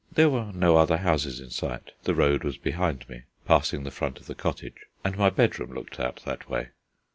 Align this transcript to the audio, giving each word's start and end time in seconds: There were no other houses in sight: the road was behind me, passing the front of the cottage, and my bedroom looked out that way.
There 0.11 0.31
were 0.31 0.49
no 0.51 0.77
other 0.77 0.97
houses 0.97 1.39
in 1.39 1.51
sight: 1.51 1.91
the 2.05 2.15
road 2.15 2.43
was 2.43 2.57
behind 2.57 3.07
me, 3.07 3.21
passing 3.45 3.83
the 3.83 3.91
front 3.91 4.19
of 4.19 4.25
the 4.25 4.33
cottage, 4.33 4.87
and 5.05 5.15
my 5.15 5.29
bedroom 5.29 5.73
looked 5.75 5.99
out 5.99 6.23
that 6.25 6.49
way. 6.49 6.69